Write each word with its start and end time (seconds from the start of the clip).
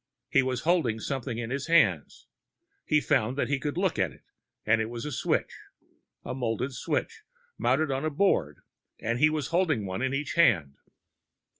He 0.31 0.41
was 0.41 0.61
holding 0.61 0.99
something 0.99 1.37
in 1.37 1.51
his 1.51 1.67
hands. 1.67 2.25
He 2.87 2.99
found 2.99 3.37
that 3.37 3.49
he 3.49 3.59
could 3.59 3.77
look 3.77 3.99
at 3.99 4.11
it, 4.11 4.23
and 4.65 4.81
it 4.81 4.89
was 4.89 5.05
a 5.05 5.11
switch. 5.11 5.55
A 6.25 6.33
molded 6.33 6.73
switch, 6.73 7.21
mounted 7.59 7.91
on 7.91 8.03
a 8.03 8.09
board, 8.09 8.61
and 8.99 9.19
he 9.19 9.29
was 9.29 9.49
holding 9.49 9.85
one 9.85 10.01
in 10.01 10.11
each 10.11 10.33
hand. 10.33 10.73